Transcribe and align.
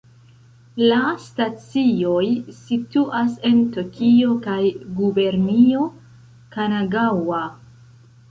La 0.91 1.01
stacioj 1.23 2.23
situas 2.61 3.35
en 3.49 3.59
Tokio 3.75 4.33
kaj 4.47 4.57
Gubernio 5.01 5.85
Kanagaŭa. 6.57 7.43